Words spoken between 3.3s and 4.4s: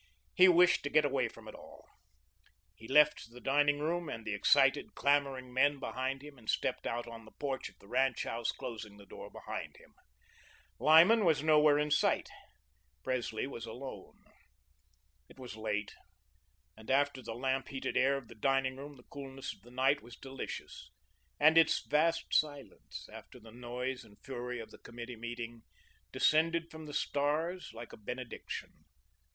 dining room and the